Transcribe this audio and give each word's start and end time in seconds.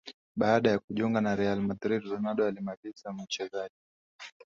Baada 0.35 0.69
ya 0.71 0.79
kujiunga 0.79 1.21
na 1.21 1.35
Real 1.35 1.61
Madrid 1.61 2.01
Ronaldo 2.03 2.45
alimaliza 2.47 3.13
mchezaji 3.13 3.79